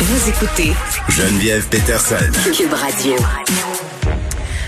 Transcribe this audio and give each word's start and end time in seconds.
Vous 0.00 0.28
écoutez 0.30 0.72
Geneviève 1.08 1.68
Peterson. 1.70 2.14
Cube 2.56 2.72
Radio. 2.72 3.16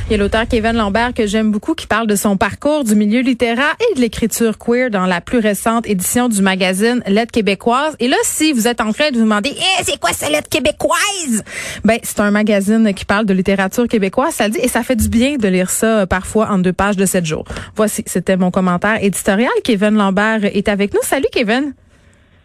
Il 0.08 0.10
y 0.10 0.14
a 0.14 0.17
l'auteur 0.17 0.49
Kevin 0.49 0.72
Lambert 0.72 1.14
que 1.14 1.25
j'aime 1.28 1.53
beaucoup 1.53 1.75
qui 1.76 1.87
parle 1.87 2.08
de 2.08 2.17
son 2.17 2.37
parcours 2.37 2.83
du 2.83 2.96
milieu 2.96 3.21
littéraire 3.21 3.76
et 3.78 3.94
de 3.94 4.01
l'écriture 4.01 4.58
queer 4.58 4.91
dans 4.91 5.07
la 5.07 5.21
plus 5.21 5.39
récente 5.39 5.87
édition 5.87 6.28
du 6.28 6.42
magazine 6.42 7.01
Lettre 7.07 7.30
québécoise. 7.30 7.94
Et 8.01 8.09
là, 8.09 8.16
si 8.25 8.53
vous 8.53 8.66
êtes 8.66 8.80
en 8.80 8.93
train 8.93 9.12
de 9.12 9.19
vous 9.19 9.23
demander, 9.23 9.55
eh, 9.57 9.85
c'est 9.85 10.01
quoi 10.01 10.11
cette 10.12 10.32
lettre 10.32 10.48
québécoise? 10.48 11.45
Ben, 11.85 12.01
c'est 12.03 12.19
un 12.19 12.33
magazine 12.33 12.93
qui 12.93 13.05
parle 13.05 13.25
de 13.25 13.33
littérature 13.33 13.87
québécoise, 13.87 14.35
ça 14.35 14.49
le 14.49 14.55
dit, 14.55 14.61
et 14.61 14.69
ça 14.69 14.83
fait 14.83 14.97
du 14.97 15.09
bien 15.09 15.37
de 15.37 15.47
lire 15.47 15.71
ça 15.71 16.01
euh, 16.01 16.07
parfois 16.07 16.51
en 16.51 16.59
deux 16.59 16.73
pages 16.73 16.97
de 16.97 17.07
sept 17.07 17.25
jours. 17.25 17.45
Voici, 17.77 18.03
c'était 18.07 18.37
mon 18.37 18.51
commentaire 18.51 18.99
éditorial. 19.01 19.53
Kevin 19.62 19.95
Lambert 19.95 20.45
est 20.45 20.69
avec 20.69 20.93
nous. 20.93 21.01
Salut, 21.05 21.29
Kevin. 21.31 21.73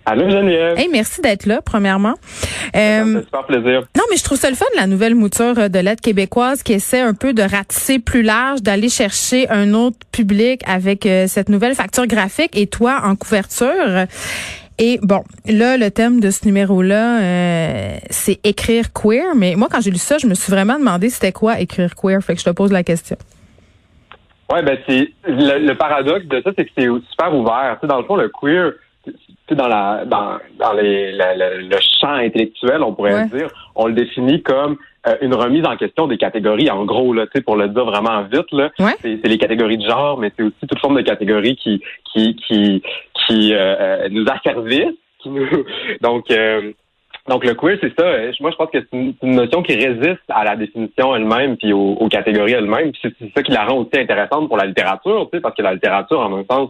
Allô 0.06 0.30
Geneviève. 0.30 0.78
Hey, 0.78 0.88
merci 0.92 1.22
d'être 1.22 1.48
là, 1.48 1.62
premièrement. 1.64 2.14
Euh, 2.76 3.00
ça 3.00 3.06
fait 3.06 3.26
super 3.26 3.46
plaisir. 3.46 3.82
Non, 3.98 4.04
mais 4.12 4.18
je 4.18 4.24
trouve 4.24 4.38
ça 4.38 4.50
le 4.50 4.56
fun, 4.56 4.66
la 4.76 4.86
nouvelle 4.86 5.16
mouture 5.16 5.70
de 5.70 5.80
l'aide 5.80 6.00
québécoise 6.00 6.62
qui 6.62 6.74
essaie 6.74 7.00
un 7.02 7.14
peu 7.14 7.34
de 7.34 7.42
ratisser 7.42 7.98
plus 8.00 8.22
large, 8.22 8.62
d'aller 8.62 8.90
chercher 8.90 9.50
un 9.50 9.74
autre 9.74 9.98
public 10.12 10.62
avec 10.68 11.06
euh, 11.06 11.26
cette 11.28 11.50
nouvelle 11.50 11.74
facture 11.74 12.06
graphique 12.06 12.56
et 12.56 12.68
toi 12.68 13.02
en 13.04 13.16
couverture. 13.16 14.06
Et 14.78 15.00
bon, 15.02 15.24
là, 15.48 15.78
le 15.78 15.90
thème 15.90 16.20
de 16.20 16.30
ce 16.30 16.46
numéro-là, 16.46 17.22
euh, 17.22 17.98
c'est 18.10 18.46
écrire 18.46 18.92
queer. 18.94 19.34
Mais 19.36 19.56
moi, 19.56 19.70
quand 19.72 19.80
j'ai 19.82 19.92
lu 19.92 19.98
ça, 19.98 20.18
je 20.18 20.28
me 20.28 20.34
suis 20.34 20.52
vraiment 20.52 20.78
demandé 20.78 21.10
c'était 21.10 21.32
quoi 21.32 21.60
écrire 21.60 21.96
queer. 21.96 22.22
Fait 22.22 22.34
que 22.36 22.42
je 22.42 22.46
te 22.46 22.50
pose 22.50 22.72
la 22.72 22.84
question. 22.84 23.16
Ouais, 24.52 24.62
ben 24.62 24.78
c'est 24.88 25.12
le, 25.26 25.74
paradoxe 25.74 26.26
de 26.26 26.42
ça, 26.44 26.52
c'est 26.56 26.66
que 26.66 26.72
c'est 26.78 26.88
super 27.10 27.34
ouvert. 27.34 27.78
Tu 27.80 27.82
sais, 27.82 27.88
dans 27.88 27.98
le 27.98 28.06
fond, 28.06 28.16
le 28.16 28.30
queer, 28.30 28.74
dans 29.52 29.68
la 29.68 30.06
dans, 30.06 30.38
dans 30.58 30.74
les, 30.74 31.12
le 31.12 31.78
champ 32.00 32.14
intellectuel, 32.14 32.82
on 32.82 32.94
pourrait 32.94 33.28
dire, 33.28 33.50
on 33.76 33.88
le 33.88 33.94
définit 33.94 34.42
comme 34.42 34.78
euh, 35.08 35.16
une 35.22 35.36
remise 35.36 35.66
en 35.66 35.78
question 35.78 36.08
des 36.08 36.18
catégories. 36.18 36.70
En 36.72 36.86
gros, 36.86 37.14
là, 37.14 37.26
pour 37.46 37.56
le 37.56 37.70
dire 37.70 37.86
vraiment 37.86 38.24
vite, 38.24 38.52
là, 38.52 38.72
c'est, 39.02 39.24
les 39.24 39.38
catégories 39.38 39.78
de 39.78 39.88
genre, 39.88 40.18
mais 40.18 40.32
c'est 40.36 40.44
aussi 40.44 40.68
toute 40.68 40.80
forme 40.80 40.96
de 40.96 41.02
catégories 41.02 41.56
qui 41.58 41.82
qui 42.12 42.36
qui 42.48 42.82
qui 43.28 43.54
euh, 43.54 43.76
euh, 43.80 44.10
nous 44.10 44.26
asservissent, 44.28 44.98
qui 45.20 45.30
nous 45.30 45.48
donc 46.02 46.26
donc 47.28 47.44
le 47.44 47.56
queer, 47.56 47.78
c'est 47.82 47.94
ça. 48.00 48.06
Moi, 48.40 48.52
je 48.52 48.56
pense 48.56 48.70
que 48.70 48.80
c'est 48.80 48.98
une, 49.24 49.36
notion 49.36 49.64
qui 49.64 49.74
résiste 49.74 50.22
à 50.30 50.44
la 50.44 50.56
définition 50.56 51.16
elle-même 51.16 51.58
puis 51.58 51.74
aux, 51.74 51.94
aux 51.94 52.08
catégories 52.08 52.54
elles-mêmes. 52.54 52.92
c'est, 53.02 53.14
ça 53.36 53.42
qui 53.42 53.52
la 53.52 53.66
rend 53.66 53.78
aussi 53.80 54.00
intéressante 54.00 54.48
pour 54.48 54.58
la 54.58 54.66
littérature, 54.66 55.28
tu 55.32 55.38
sais, 55.38 55.42
parce 55.42 55.56
que 55.56 55.64
la 55.64 55.74
littérature, 55.74 56.20
en 56.20 56.38
un 56.38 56.46
sens, 56.50 56.70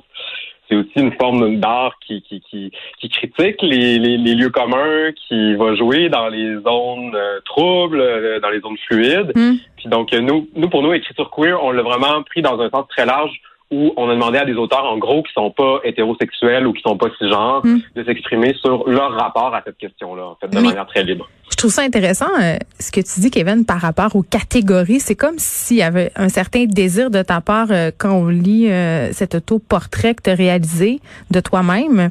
c'est 0.68 0.76
aussi 0.76 0.92
une 0.96 1.14
forme 1.14 1.60
d'art 1.60 1.98
qui, 2.06 2.22
qui, 2.24 2.42
qui, 2.42 2.72
qui 3.00 3.10
critique 3.10 3.62
les, 3.62 4.00
les, 4.00 4.18
les, 4.18 4.36
lieux 4.36 4.50
communs, 4.50 5.12
qui 5.28 5.56
va 5.56 5.76
jouer 5.76 6.10
dans 6.10 6.28
les 6.28 6.56
zones 6.56 7.16
euh, 7.16 7.40
troubles, 7.46 8.00
euh, 8.00 8.40
dans 8.40 8.50
les 8.50 8.60
zones 8.60 8.78
fluides. 8.88 9.32
Hmm. 9.36 9.56
Puis 9.78 9.90
donc, 9.90 10.14
nous, 10.14 10.48
nous, 10.56 10.70
pour 10.70 10.82
nous, 10.82 10.94
écriture 10.94 11.30
queer, 11.30 11.64
on 11.64 11.72
l'a 11.72 11.84
vraiment 11.84 12.24
pris 12.24 12.42
dans 12.42 12.60
un 12.60 12.70
sens 12.70 12.88
très 12.90 13.06
large 13.06 13.40
où 13.72 13.92
on 13.98 14.10
a 14.10 14.14
demandé 14.14 14.38
à 14.38 14.46
des 14.46 14.54
auteurs, 14.54 14.86
en 14.86 14.98
gros, 14.98 15.24
qui 15.24 15.34
sont 15.34 15.52
pas 15.52 15.80
hétérosexuels 15.84 16.68
ou 16.68 16.74
qui 16.74 16.82
sont 16.82 16.98
pas 16.98 17.08
cisgenres, 17.18 17.66
hmm. 17.66 17.80
de 17.96 18.04
s'exprimer 18.04 18.54
sur 18.62 18.88
leur 18.88 19.12
rapport 19.14 19.54
à 19.56 19.62
cette 19.66 19.78
question-là, 19.78 20.26
en 20.26 20.38
fait, 20.40 20.48
de 20.48 20.60
manière 20.60 20.86
très 20.86 21.04
libre. 21.04 21.28
Je 21.50 21.56
trouve 21.58 21.72
ça 21.72 21.84
intéressant, 21.84 22.30
euh, 22.42 22.58
ce 22.80 22.92
que 22.92 23.02
tu 23.02 23.20
dis, 23.20 23.32
Kevin, 23.32 23.66
par 23.66 23.80
rapport 23.80 24.16
aux 24.16 24.24
catégories. 24.24 25.00
C'est 25.00 25.16
comme 25.16 25.36
s'il 25.38 25.78
y 25.78 25.82
avait 25.82 26.12
un 26.16 26.30
certain 26.30 26.66
désir 26.66 27.10
de 27.10 27.22
ta 27.22 27.40
part 27.42 27.68
euh, 27.72 27.92
quand 27.98 28.12
on 28.12 28.28
lit 28.28 28.70
euh, 28.70 29.12
cet 29.14 29.36
autoportrait 29.36 30.16
que 30.16 30.24
tu 30.24 30.30
as 30.32 30.36
réalisé 30.36 31.00
de 31.32 31.40
toi-même, 31.40 32.10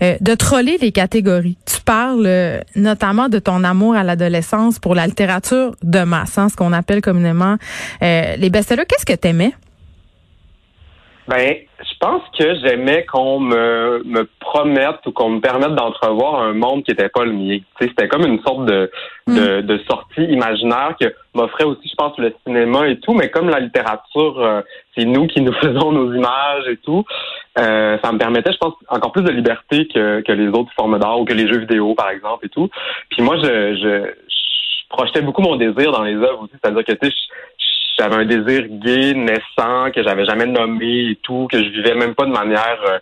de 0.00 0.34
troller 0.34 0.78
les 0.80 0.92
catégories. 0.92 1.56
Tu 1.66 1.80
parles 1.80 2.62
notamment 2.76 3.28
de 3.28 3.38
ton 3.38 3.64
amour 3.64 3.94
à 3.94 4.02
l'adolescence 4.02 4.78
pour 4.78 4.94
la 4.94 5.06
littérature 5.06 5.74
de 5.82 6.00
masse, 6.00 6.38
hein, 6.38 6.48
ce 6.48 6.56
qu'on 6.56 6.72
appelle 6.72 7.00
communément 7.00 7.56
les 8.00 8.50
best-sellers. 8.50 8.84
Qu'est-ce 8.86 9.06
que 9.06 9.18
tu 9.18 9.28
aimais? 9.28 9.52
Ben, 11.26 11.56
je 11.78 11.98
pense 12.00 12.22
que 12.38 12.54
j'aimais 12.56 13.06
qu'on 13.06 13.40
me, 13.40 14.02
me 14.04 14.28
promette 14.40 15.06
ou 15.06 15.12
qu'on 15.12 15.30
me 15.30 15.40
permette 15.40 15.74
d'entrevoir 15.74 16.42
un 16.42 16.52
monde 16.52 16.84
qui 16.84 16.90
n'était 16.90 17.08
pas 17.08 17.24
le 17.24 17.32
mien. 17.32 17.58
C'était 17.80 18.08
comme 18.08 18.26
une 18.26 18.42
sorte 18.42 18.66
de, 18.66 18.90
de, 19.26 19.60
mm. 19.60 19.62
de, 19.62 19.78
sortie 19.88 20.22
imaginaire 20.24 20.94
que 21.00 21.14
m'offrait 21.32 21.64
aussi, 21.64 21.88
je 21.88 21.94
pense, 21.94 22.16
le 22.18 22.34
cinéma 22.46 22.88
et 22.88 23.00
tout, 23.00 23.14
mais 23.14 23.30
comme 23.30 23.48
la 23.48 23.60
littérature, 23.60 24.38
euh, 24.38 24.60
c'est 24.94 25.06
nous 25.06 25.26
qui 25.26 25.40
nous 25.40 25.52
faisons 25.62 25.92
nos 25.92 26.12
images 26.14 26.68
et 26.68 26.76
tout, 26.76 27.04
euh, 27.58 27.96
ça 28.02 28.12
me 28.12 28.18
permettait, 28.18 28.52
je 28.52 28.58
pense, 28.58 28.74
encore 28.88 29.12
plus 29.12 29.22
de 29.22 29.30
liberté 29.30 29.88
que, 29.88 30.20
que 30.20 30.32
les 30.32 30.48
autres 30.48 30.72
formes 30.76 30.98
d'art 30.98 31.20
ou 31.20 31.24
que 31.24 31.32
les 31.32 31.48
jeux 31.48 31.60
vidéo, 31.60 31.94
par 31.94 32.10
exemple, 32.10 32.44
et 32.44 32.50
tout. 32.50 32.68
Puis 33.08 33.22
moi, 33.22 33.36
je, 33.38 33.74
je, 33.76 34.10
je 34.28 34.88
projetais 34.90 35.22
beaucoup 35.22 35.42
mon 35.42 35.56
désir 35.56 35.90
dans 35.90 36.02
les 36.02 36.16
œuvres 36.16 36.42
aussi, 36.42 36.52
c'est-à-dire 36.62 36.84
que, 36.84 36.92
tu 36.92 37.10
sais, 37.10 37.16
j'avais 37.98 38.16
un 38.16 38.24
désir 38.24 38.66
gay 38.68 39.14
naissant 39.14 39.90
que 39.94 40.02
j'avais 40.02 40.24
jamais 40.24 40.46
nommé 40.46 41.10
et 41.10 41.18
tout, 41.22 41.48
que 41.50 41.58
je 41.58 41.68
vivais 41.70 41.94
même 41.94 42.14
pas 42.14 42.26
de 42.26 42.32
manière 42.32 42.78
euh, 42.88 42.98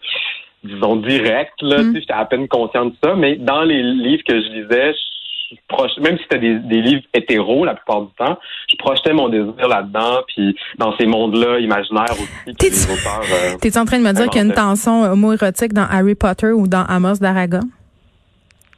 disons 0.65 0.97
directe 0.97 1.61
là, 1.63 1.83
mm. 1.83 1.95
j'étais 1.95 2.13
à 2.13 2.25
peine 2.25 2.49
conscient 2.49 2.87
de 2.87 2.95
ça, 3.03 3.15
mais 3.15 3.37
dans 3.37 3.63
les 3.63 3.83
livres 3.83 4.23
que 4.27 4.35
je 4.35 4.49
lisais, 4.49 4.93
je 4.93 6.01
même 6.01 6.17
si 6.17 6.23
c'était 6.23 6.39
des, 6.39 6.59
des, 6.61 6.81
livres 6.81 7.03
hétéros 7.13 7.65
la 7.65 7.75
plupart 7.75 8.03
du 8.03 8.13
temps, 8.19 8.39
je 8.71 8.77
projetais 8.77 9.13
mon 9.13 9.29
désir 9.29 9.69
là-dedans, 9.69 10.23
puis 10.29 10.57
dans 10.79 10.97
ces 10.97 11.07
mondes-là 11.07 11.59
imaginaires 11.59 12.13
aussi. 12.13 12.55
T'es-tu 12.57 13.79
euh, 13.79 13.81
en 13.81 13.85
train 13.85 13.99
de 13.99 14.05
me 14.05 14.13
dire 14.13 14.29
qu'il 14.29 14.41
y 14.41 14.45
a 14.45 14.47
une 14.47 14.55
tension 14.55 15.03
homo-érotique 15.03 15.73
dans 15.73 15.87
Harry 15.91 16.15
Potter 16.15 16.53
ou 16.53 16.67
dans 16.67 16.85
Amos 16.85 17.19
d'Aragon? 17.21 17.61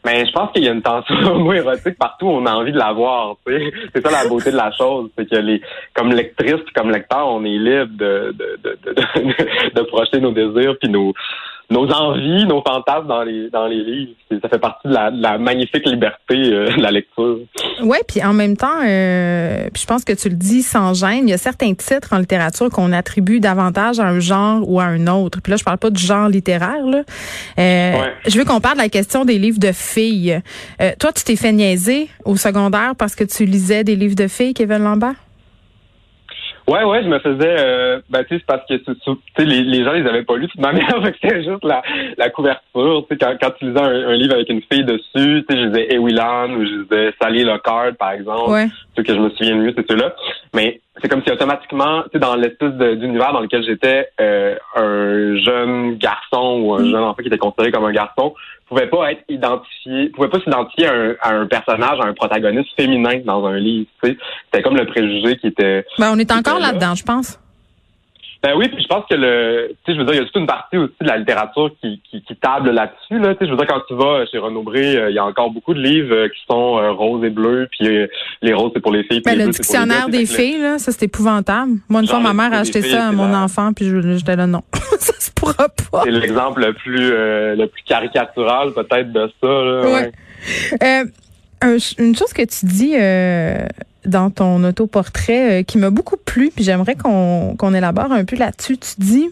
Mais 0.04 0.26
je 0.26 0.32
pense 0.32 0.52
qu'il 0.52 0.64
y 0.64 0.68
a 0.68 0.72
une 0.72 0.82
tension 0.82 1.14
homo-érotique 1.34 1.98
partout, 1.98 2.26
on 2.26 2.44
a 2.46 2.52
envie 2.52 2.72
de 2.72 2.78
la 2.78 2.92
voir. 2.92 3.36
C'est 3.46 4.04
ça 4.04 4.10
la 4.10 4.28
beauté 4.28 4.50
de 4.50 4.56
la 4.56 4.70
chose, 4.72 5.10
c'est 5.16 5.28
que 5.28 5.36
les, 5.36 5.62
comme 5.94 6.12
lectrice 6.12 6.62
comme 6.74 6.90
lecteur, 6.90 7.26
on 7.26 7.44
est 7.44 7.58
libre 7.58 7.96
de 7.96 8.34
de, 8.36 8.58
de, 8.62 8.78
de, 8.84 9.70
de 9.74 9.82
projeter 9.82 10.20
nos 10.20 10.32
désirs 10.32 10.76
puis 10.80 10.90
nos 10.90 11.14
nos 11.70 11.90
envies, 11.90 12.46
nos 12.46 12.62
fantasmes 12.62 13.06
dans 13.06 13.22
les 13.22 13.50
dans 13.50 13.66
les 13.66 13.82
livres. 13.82 14.12
Ça 14.42 14.48
fait 14.48 14.58
partie 14.58 14.88
de 14.88 14.92
la, 14.92 15.38
magnifique 15.38 15.86
liberté 15.86 16.34
euh, 16.34 16.70
de 16.76 16.80
la 16.80 16.90
lecture. 16.90 17.38
Ouais, 17.82 18.00
puis 18.06 18.22
en 18.22 18.32
même 18.32 18.56
temps, 18.56 18.80
euh, 18.84 19.68
je 19.74 19.86
pense 19.86 20.04
que 20.04 20.12
tu 20.12 20.28
le 20.28 20.34
dis 20.34 20.62
sans 20.62 20.94
gêne, 20.94 21.28
il 21.28 21.30
y 21.30 21.34
a 21.34 21.38
certains 21.38 21.74
titres 21.74 22.12
en 22.12 22.18
littérature 22.18 22.68
qu'on 22.70 22.92
attribue 22.92 23.40
davantage 23.40 24.00
à 24.00 24.06
un 24.06 24.20
genre 24.20 24.68
ou 24.68 24.80
à 24.80 24.84
un 24.84 25.06
autre. 25.06 25.40
Puis 25.42 25.50
là, 25.50 25.56
je 25.56 25.64
parle 25.64 25.78
pas 25.78 25.90
du 25.90 26.02
genre 26.02 26.28
littéraire. 26.28 26.84
Là. 26.86 27.02
Euh, 27.58 28.06
Je 28.26 28.38
veux 28.38 28.44
qu'on 28.44 28.60
parle 28.60 28.76
de 28.76 28.82
la 28.82 28.88
question 28.88 29.24
des 29.24 29.38
livres 29.38 29.60
de 29.60 29.72
filles. 29.72 30.40
Euh, 30.80 30.92
toi, 30.98 31.12
tu 31.12 31.24
t'es 31.24 31.36
fait 31.36 31.52
niaiser 31.52 32.08
au 32.24 32.36
secondaire 32.36 32.94
parce 32.96 33.14
que 33.14 33.24
tu 33.24 33.44
lisais 33.44 33.84
des 33.84 33.96
livres 33.96 34.16
de 34.16 34.28
filles, 34.28 34.54
Kevin 34.54 34.78
Lambert? 34.78 35.14
Ouais, 36.66 36.82
ouais, 36.82 37.02
je 37.02 37.08
me 37.08 37.18
faisais, 37.18 37.56
euh, 37.58 38.00
ben, 38.08 38.24
tu 38.24 38.30
sais, 38.30 38.34
c'est 38.38 38.46
parce 38.46 38.66
que, 38.66 38.74
tu 38.74 38.94
sais, 39.36 39.44
les, 39.44 39.62
les 39.62 39.84
gens, 39.84 39.92
les 39.92 40.06
avaient 40.08 40.22
pas 40.22 40.36
lus 40.36 40.46
de 40.46 40.50
toute 40.50 40.60
manière, 40.60 40.98
c'était 41.04 41.42
juste 41.42 41.62
la, 41.62 41.82
la 42.16 42.30
couverture, 42.30 43.06
tu 43.06 43.14
sais, 43.14 43.18
quand, 43.18 43.36
quand 43.38 43.50
tu 43.58 43.66
lisais 43.66 43.80
un, 43.80 44.14
livre 44.14 44.34
avec 44.34 44.48
une 44.48 44.62
fille 44.62 44.84
dessus, 44.84 45.44
tu 45.44 45.44
sais, 45.48 45.60
je 45.60 45.66
disais 45.66 45.94
Ewilan 45.94 46.54
ou 46.54 46.64
je 46.64 46.82
disais 46.84 47.14
Sally 47.20 47.44
Lockhart, 47.44 47.96
par 47.98 48.12
exemple, 48.12 48.50
ouais. 48.50 48.68
ceux 48.96 49.02
que 49.02 49.14
je 49.14 49.20
me 49.20 49.28
souviens 49.30 49.56
mieux, 49.56 49.74
c'est 49.76 49.86
ceux-là, 49.90 50.14
mais 50.54 50.80
c'est 51.00 51.08
comme 51.08 51.22
si 51.24 51.32
automatiquement, 51.32 52.02
tu 52.04 52.10
sais, 52.12 52.18
dans 52.18 52.36
l'espèce 52.36 52.72
d'univers 52.72 53.32
dans 53.32 53.40
lequel 53.40 53.64
j'étais, 53.64 54.08
euh, 54.20 54.56
un 54.76 55.36
jeune 55.38 55.96
garçon 55.96 56.60
ou 56.62 56.74
un 56.74 56.82
mm. 56.82 56.90
jeune 56.90 57.02
enfant 57.02 57.20
qui 57.20 57.28
était 57.28 57.38
considéré 57.38 57.72
comme 57.72 57.84
un 57.84 57.92
garçon, 57.92 58.34
pouvait 58.68 58.86
pas 58.86 59.12
être 59.12 59.22
identifié, 59.28 60.10
pouvait 60.10 60.28
pas 60.28 60.40
s'identifier 60.40 60.86
à, 61.20 61.30
un, 61.30 61.46
personnage, 61.46 61.98
à 62.00 62.06
un 62.06 62.14
protagoniste 62.14 62.70
féminin 62.76 63.20
dans 63.24 63.44
un 63.44 63.56
livre. 63.56 63.88
Tu 64.02 64.10
sais, 64.10 64.16
c'était 64.46 64.62
comme 64.62 64.76
le 64.76 64.86
préjugé 64.86 65.36
qui 65.36 65.48
était. 65.48 65.84
Ben, 65.98 66.12
on 66.14 66.18
est 66.18 66.30
encore 66.30 66.60
là-dedans, 66.60 66.94
je 66.94 67.04
pense. 67.04 67.38
Ben 68.44 68.52
oui, 68.58 68.68
puis 68.68 68.82
je 68.82 68.88
pense 68.88 69.06
que 69.08 69.14
le, 69.14 69.68
tu 69.70 69.74
sais, 69.86 69.94
je 69.94 69.98
veux 69.98 70.04
dire, 70.04 70.16
il 70.16 70.18
y 70.18 70.20
a 70.20 70.26
toute 70.26 70.36
une 70.36 70.46
partie 70.46 70.76
aussi 70.76 70.92
de 71.00 71.06
la 71.06 71.16
littérature 71.16 71.70
qui, 71.80 72.02
qui, 72.10 72.20
qui 72.20 72.36
table 72.36 72.72
là-dessus. 72.72 73.18
Là, 73.18 73.34
tu 73.34 73.38
sais, 73.38 73.46
je 73.46 73.50
veux 73.50 73.56
dire, 73.56 73.66
quand 73.66 73.80
tu 73.88 73.94
vas 73.94 74.26
chez 74.26 74.36
Renaud 74.36 74.62
Bré, 74.62 74.98
euh, 74.98 75.08
il 75.08 75.16
y 75.16 75.18
a 75.18 75.24
encore 75.24 75.50
beaucoup 75.50 75.72
de 75.72 75.80
livres 75.80 76.14
euh, 76.14 76.28
qui 76.28 76.40
sont 76.46 76.76
euh, 76.76 76.92
roses 76.92 77.24
et 77.24 77.30
bleus, 77.30 77.68
puis 77.70 77.88
les 78.42 78.52
roses 78.52 78.72
c'est 78.74 78.82
pour 78.82 78.92
les 78.92 79.02
filles. 79.04 79.22
Ben, 79.24 79.38
le 79.38 79.48
dictionnaire 79.48 80.10
des 80.10 80.26
filles, 80.26 80.58
là, 80.58 80.78
ça 80.78 80.92
c'est 80.92 81.06
épouvantable. 81.06 81.72
Moi, 81.88 82.02
une 82.02 82.06
fois, 82.06 82.20
ma 82.20 82.34
mère 82.34 82.52
a 82.52 82.58
acheté 82.58 82.82
ça 82.82 83.08
à 83.08 83.12
mon 83.12 83.32
enfant, 83.32 83.72
puis 83.72 83.86
j'étais 84.18 84.36
là 84.36 84.46
non, 84.46 84.60
ça 84.98 85.14
se 85.18 85.30
pourra 85.30 85.70
pas. 85.90 86.02
C'est 86.04 86.10
l'exemple 86.10 86.66
le 86.66 86.74
plus 86.74 87.12
le 87.12 87.64
plus 87.64 87.82
caricatural 87.84 88.74
peut-être 88.74 89.10
de 89.10 89.32
ça. 89.40 89.48
Là, 89.48 90.10
ouais. 90.82 91.06
une 91.98 92.14
chose 92.14 92.34
que 92.34 92.42
tu 92.42 92.66
dis 92.66 92.94
dans 94.04 94.30
ton 94.30 94.62
autoportrait 94.64 95.60
euh, 95.60 95.62
qui 95.62 95.78
m'a 95.78 95.90
beaucoup 95.90 96.16
plu, 96.16 96.50
puis 96.54 96.64
j'aimerais 96.64 96.96
qu'on 96.96 97.74
élabore 97.74 98.12
un 98.12 98.24
peu 98.24 98.36
là-dessus. 98.36 98.78
Tu 98.78 98.94
dis, 98.98 99.30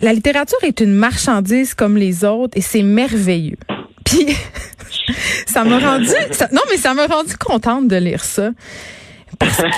la 0.00 0.12
littérature 0.12 0.58
est 0.62 0.80
une 0.80 0.94
marchandise 0.94 1.74
comme 1.74 1.96
les 1.96 2.24
autres 2.24 2.56
et 2.56 2.60
c'est 2.60 2.82
merveilleux. 2.82 3.58
Puis 4.04 4.26
ça 5.46 5.62
m'a 5.62 5.78
rendu, 5.78 6.10
non 6.52 6.62
mais 6.68 6.76
ça 6.76 6.94
m'a 6.94 7.06
rendu 7.06 7.36
contente 7.36 7.86
de 7.86 7.96
lire 7.96 8.24
ça. 8.24 8.50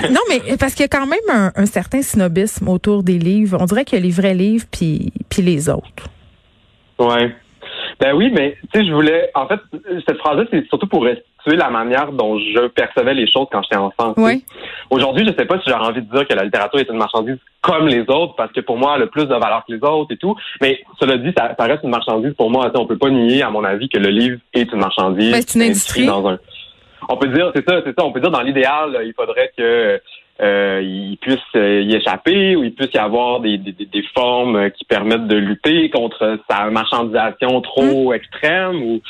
non, 0.09 0.21
mais 0.29 0.57
parce 0.57 0.73
qu'il 0.73 0.81
y 0.81 0.85
a 0.85 0.87
quand 0.87 1.05
même 1.05 1.19
un, 1.29 1.51
un, 1.55 1.65
certain 1.67 2.01
snobisme 2.01 2.67
autour 2.67 3.03
des 3.03 3.19
livres. 3.19 3.57
On 3.61 3.65
dirait 3.65 3.85
qu'il 3.85 3.99
y 3.99 4.01
a 4.01 4.05
les 4.05 4.11
vrais 4.11 4.33
livres 4.33 4.65
puis, 4.71 5.13
puis 5.29 5.43
les 5.43 5.69
autres. 5.69 6.09
Ouais. 6.97 7.35
Ben 7.99 8.13
oui, 8.15 8.31
mais 8.33 8.57
tu 8.71 8.79
sais, 8.79 8.85
je 8.85 8.91
voulais, 8.93 9.29
en 9.35 9.47
fait, 9.47 9.59
cette 10.07 10.17
phrase-là, 10.17 10.45
c'est 10.51 10.67
surtout 10.67 10.87
pour 10.87 11.03
restituer 11.03 11.55
la 11.55 11.69
manière 11.69 12.11
dont 12.11 12.37
je 12.39 12.67
percevais 12.67 13.13
les 13.13 13.31
choses 13.31 13.47
quand 13.51 13.61
j'étais 13.63 13.77
enfant. 13.77 14.13
Oui. 14.17 14.43
Aujourd'hui, 14.89 15.25
je 15.25 15.33
sais 15.37 15.45
pas 15.45 15.59
si 15.59 15.69
j'aurais 15.69 15.87
envie 15.87 16.01
de 16.01 16.11
dire 16.11 16.27
que 16.27 16.33
la 16.33 16.43
littérature 16.43 16.79
est 16.79 16.89
une 16.89 16.97
marchandise 16.97 17.37
comme 17.61 17.87
les 17.87 18.01
autres, 18.01 18.35
parce 18.35 18.51
que 18.51 18.61
pour 18.61 18.77
moi, 18.77 18.93
elle 18.95 19.03
a 19.03 19.07
plus 19.07 19.25
de 19.25 19.33
valeur 19.33 19.63
que 19.67 19.73
les 19.73 19.83
autres 19.83 20.11
et 20.13 20.17
tout. 20.17 20.35
Mais 20.61 20.81
cela 20.99 21.17
dit, 21.17 21.33
ça, 21.37 21.55
reste 21.59 21.83
une 21.83 21.91
marchandise 21.91 22.33
pour 22.33 22.49
moi. 22.49 22.71
On 22.75 22.85
peut 22.85 22.97
pas 22.97 23.09
nier, 23.09 23.43
à 23.43 23.49
mon 23.49 23.63
avis, 23.63 23.89
que 23.89 23.97
le 23.97 24.09
livre 24.09 24.39
est 24.53 24.71
une 24.71 24.79
marchandise. 24.79 25.31
Ben, 25.31 25.41
c'est 25.45 25.55
une 25.55 25.65
industrie. 25.65 26.05
Dans 26.05 26.27
un... 26.27 26.39
On 27.09 27.17
peut 27.17 27.27
dire, 27.27 27.51
c'est 27.55 27.67
ça, 27.67 27.81
c'est 27.85 27.93
ça. 27.97 28.05
On 28.05 28.11
peut 28.11 28.21
dire 28.21 28.31
dans 28.31 28.41
l'idéal, 28.41 29.01
il 29.05 29.13
faudrait 29.13 29.51
que 29.57 29.99
euh, 30.41 30.81
il 30.83 31.17
puisse 31.17 31.39
euh, 31.55 31.81
y 31.81 31.95
échapper 31.95 32.55
ou 32.55 32.63
il 32.63 32.73
puisse 32.73 32.93
y 32.93 32.97
avoir 32.97 33.39
des, 33.39 33.57
des, 33.57 33.71
des, 33.71 34.03
formes 34.15 34.71
qui 34.71 34.83
permettent 34.85 35.27
de 35.27 35.37
lutter 35.37 35.89
contre 35.91 36.39
sa 36.49 36.69
marchandisation 36.71 37.61
trop 37.61 38.11
mmh. 38.11 38.15
extrême 38.15 38.81
ou 38.81 39.01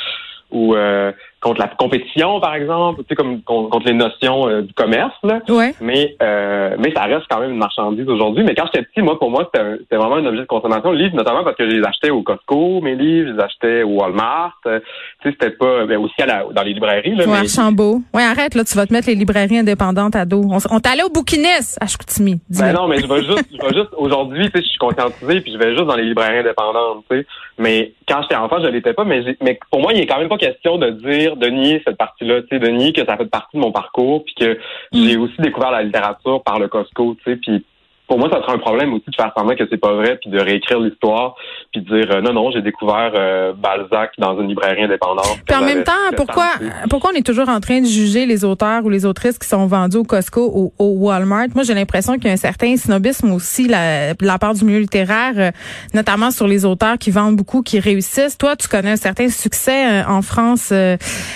ou 0.54 0.76
euh, 0.76 1.12
contre 1.44 1.60
la 1.60 1.68
compétition, 1.68 2.40
par 2.40 2.56
exemple, 2.56 3.02
tu 3.02 3.10
sais, 3.10 3.16
comme 3.16 3.42
contre 3.42 3.86
les 3.86 3.94
notions 3.94 4.48
euh, 4.48 4.62
du 4.62 4.74
commerce. 4.74 5.14
Là. 5.24 5.42
Ouais. 5.50 5.76
Mais 5.82 6.16
euh, 6.24 6.76
mais 6.80 6.94
ça 6.94 7.04
reste 7.04 7.26
quand 7.30 7.40
même 7.40 7.52
une 7.52 7.58
marchandise 7.58 8.08
aujourd'hui. 8.08 8.44
Mais 8.44 8.56
quand 8.56 8.66
j'étais 8.74 8.86
petit, 8.86 9.02
moi, 9.02 9.20
pour 9.20 9.30
moi, 9.30 9.50
c'était 9.54 9.96
vraiment 9.96 10.16
un 10.16 10.26
objet 10.26 10.42
de 10.42 10.48
consommation. 10.48 10.92
Le 10.92 10.98
livre, 10.98 11.16
notamment 11.16 11.44
parce 11.44 11.58
que 11.58 11.70
je 11.70 11.76
les 11.76 11.86
achetais 11.86 12.10
au 12.12 12.24
Costco, 12.24 12.80
mes 12.82 12.96
livres, 12.96 13.30
je 13.30 13.34
les 13.34 13.44
achetais 13.44 13.84
au 13.84 14.00
Walmart. 14.00 14.58
tu 14.64 14.70
sais, 14.70 14.82
c'était 15.24 15.52
pas 15.52 15.86
ben, 15.86 15.98
aussi 15.98 16.22
à 16.22 16.26
la, 16.26 16.46
dans 16.52 16.64
les 16.64 16.74
librairies. 16.74 17.16
Là, 17.16 17.26
ouais, 17.26 17.38
Archambault. 17.40 18.02
Ouais, 18.14 18.24
arrête, 18.24 18.56
là, 18.56 18.64
tu 18.64 18.76
vas 18.76 18.86
te 18.86 18.94
mettre 18.94 19.10
les 19.10 19.16
librairies 19.16 19.60
indépendantes 19.60 20.16
à 20.16 20.26
dos. 20.26 20.44
On, 20.50 20.58
on 20.72 20.80
t'allait 20.80 21.04
au 21.04 21.10
bouquiniste 21.10 21.78
à 21.82 21.88
Chicoutimi. 21.88 22.40
Ben 22.50 22.72
non, 22.72 22.88
mais 22.88 23.00
je 23.00 23.08
vais 23.08 23.22
juste, 23.22 23.50
je 23.52 23.68
vais 23.68 23.74
juste 23.76 23.92
aujourd'hui, 23.98 24.46
tu 24.46 24.60
sais, 24.60 24.64
je 24.64 24.70
suis 24.70 24.80
conscientisé, 24.80 25.42
puis 25.42 25.52
je 25.52 25.58
vais 25.58 25.76
juste 25.76 25.88
dans 25.88 25.96
les 25.96 26.06
librairies 26.06 26.40
indépendantes, 26.40 27.04
tu 27.10 27.18
sais. 27.18 27.28
Mais 27.58 27.94
quand 28.08 28.22
j'étais 28.24 28.36
enfant, 28.36 28.58
je 28.62 28.68
l'étais 28.68 28.94
pas. 28.94 29.04
Mais, 29.04 29.24
mais 29.42 29.60
pour 29.70 29.82
moi, 29.82 29.94
il 29.94 30.00
est 30.00 30.08
quand 30.08 30.20
même 30.20 30.30
pas 30.30 30.38
question 30.38 30.78
de 30.78 30.90
dire, 30.92 31.33
de 31.36 31.48
nier 31.48 31.82
cette 31.86 31.98
partie-là, 31.98 32.42
tu 32.44 32.50
sais, 32.50 32.60
de 32.60 32.68
nier 32.68 32.94
que 32.94 33.06
ça 33.06 33.18
fait 33.18 33.26
partie 33.26 33.58
de 33.58 33.62
mon 33.62 33.72
parcours, 33.72 34.24
puis 34.24 34.36
que 34.36 34.54
mm. 34.54 34.58
j'ai 34.94 35.18
aussi 35.18 35.40
découvert 35.40 35.72
la 35.72 35.84
littérature 35.84 36.44
par 36.44 36.60
le 36.60 36.68
Costco, 36.68 37.16
tu 37.16 37.32
sais, 37.32 37.38
puis 37.38 37.66
pour 38.14 38.20
moi, 38.20 38.30
ça 38.32 38.42
sera 38.44 38.54
un 38.54 38.60
problème 38.60 38.94
aussi 38.94 39.06
de 39.08 39.16
faire 39.16 39.32
semblant 39.36 39.56
que 39.56 39.64
c'est 39.72 39.78
pas 39.78 39.92
vrai, 39.92 40.20
puis 40.22 40.30
de 40.30 40.40
réécrire 40.40 40.80
l'histoire, 40.80 41.34
puis 41.72 41.82
de 41.82 41.98
dire 41.98 42.12
euh, 42.12 42.22
non, 42.22 42.32
non, 42.32 42.52
j'ai 42.52 42.62
découvert 42.62 43.12
euh, 43.16 43.54
Balzac 43.54 44.12
dans 44.20 44.40
une 44.40 44.50
librairie 44.50 44.84
indépendante. 44.84 45.40
Puis 45.48 45.58
en 45.58 45.64
même 45.64 45.84
temps, 45.84 45.94
pourquoi 46.16 46.46
pourquoi 46.92 47.10
on 47.12 47.18
est 47.18 47.26
toujours 47.26 47.50
en 47.50 47.60
train 47.60 47.82
de 47.82 47.88
juger 47.88 48.28
les 48.28 48.46
auteurs 48.46 48.86
ou 48.86 48.90
les 48.90 49.08
autrices 49.08 49.40
qui 49.40 49.48
sont 49.48 49.66
vendus 49.66 49.98
au 49.98 50.04
Costco 50.04 50.52
ou 50.54 50.74
au 50.78 50.90
Walmart? 51.08 51.48
Moi, 51.56 51.64
j'ai 51.64 51.74
l'impression 51.74 52.14
qu'il 52.14 52.26
y 52.26 52.30
a 52.30 52.34
un 52.34 52.38
certain 52.38 52.78
snobisme 52.78 53.32
aussi 53.32 53.68
la, 53.68 54.14
de 54.14 54.24
la 54.28 54.38
part 54.38 54.54
du 54.54 54.64
milieu 54.64 54.82
littéraire, 54.82 55.34
euh, 55.38 55.50
notamment 55.96 56.30
sur 56.30 56.46
les 56.46 56.66
auteurs 56.66 57.00
qui 57.00 57.10
vendent 57.10 57.36
beaucoup, 57.36 57.64
qui 57.64 57.80
réussissent. 57.80 58.38
Toi, 58.38 58.56
tu 58.56 58.68
connais 58.68 58.92
un 58.92 58.96
certain 58.96 59.30
succès 59.30 60.04
en 60.08 60.22
France 60.22 60.72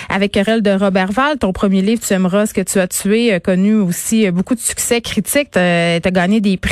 avec 0.08 0.30
Querelle 0.30 0.62
de 0.62 0.70
Robert 0.70 1.10
Val. 1.10 1.38
Ton 1.38 1.52
premier 1.52 1.82
livre, 1.82 2.02
Tu 2.06 2.14
aimeras 2.14 2.46
ce 2.46 2.54
que 2.54 2.60
tu 2.60 2.78
as 2.78 2.86
tué, 2.86 3.32
a 3.32 3.40
connu 3.40 3.74
aussi 3.74 4.30
beaucoup 4.30 4.54
de 4.54 4.60
succès 4.60 5.00
critique. 5.00 5.50
Tu 5.50 5.58
as 5.58 6.00
gagné 6.12 6.40
des 6.40 6.56
prix. 6.56 6.67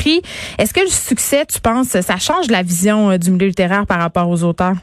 Est-ce 0.58 0.72
que 0.72 0.80
le 0.80 0.86
succès, 0.86 1.44
tu 1.46 1.60
penses, 1.60 1.88
ça 1.88 2.16
change 2.18 2.48
la 2.50 2.62
vision 2.62 3.10
euh, 3.10 3.18
du 3.18 3.30
milieu 3.30 3.46
littéraire 3.46 3.86
par 3.86 3.98
rapport 3.98 4.28
aux 4.28 4.44
auteurs? 4.44 4.76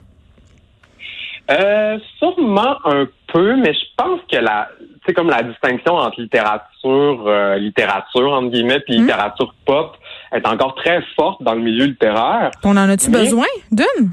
Euh, 1.52 1.98
sûrement 2.20 2.78
un 2.86 3.06
peu, 3.32 3.56
mais 3.58 3.74
je 3.74 3.86
pense 3.98 4.22
que 4.32 4.38
la, 4.38 4.70
c'est 5.06 5.14
comme 5.14 5.30
la 5.30 5.44
distinction 5.44 5.96
entre 5.96 6.22
littérature, 6.22 7.24
euh, 7.28 7.58
littérature 7.58 8.32
entre 8.32 8.50
guillemets, 8.50 8.80
puis 8.80 8.98
hmm. 8.98 9.02
littérature 9.02 9.54
pop 9.66 9.98
est 10.32 10.48
encore 10.48 10.76
très 10.76 11.04
forte 11.16 11.44
dans 11.44 11.54
le 11.54 11.62
milieu 11.62 11.86
littéraire. 11.86 12.52
On 12.64 12.78
en 12.78 12.90
a-tu 12.90 13.12
besoin 13.12 13.46
d'une? 13.72 14.12